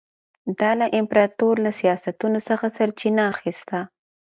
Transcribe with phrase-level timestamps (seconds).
[0.59, 3.79] دا له امپراتور له سیاستونو څخه سرچینه اخیسته.